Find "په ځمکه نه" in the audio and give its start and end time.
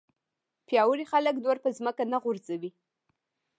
1.63-2.17